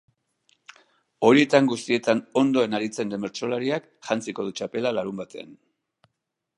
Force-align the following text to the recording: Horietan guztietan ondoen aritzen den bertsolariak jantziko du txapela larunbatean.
Horietan 1.27 1.69
guztietan 1.73 2.23
ondoen 2.43 2.73
aritzen 2.79 3.13
den 3.13 3.23
bertsolariak 3.27 3.87
jantziko 4.09 4.49
du 4.49 4.57
txapela 4.61 4.97
larunbatean. 5.01 5.55